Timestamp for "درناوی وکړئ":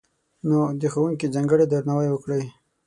1.67-2.43